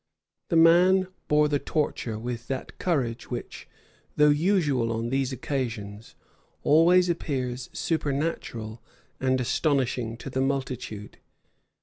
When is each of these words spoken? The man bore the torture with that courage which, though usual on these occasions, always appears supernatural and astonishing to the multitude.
The 0.49 0.55
man 0.55 1.09
bore 1.27 1.47
the 1.47 1.59
torture 1.59 2.17
with 2.17 2.47
that 2.47 2.79
courage 2.79 3.29
which, 3.29 3.67
though 4.15 4.31
usual 4.31 4.91
on 4.91 5.09
these 5.09 5.31
occasions, 5.31 6.15
always 6.63 7.07
appears 7.07 7.69
supernatural 7.71 8.81
and 9.19 9.39
astonishing 9.39 10.17
to 10.17 10.31
the 10.31 10.41
multitude. 10.41 11.19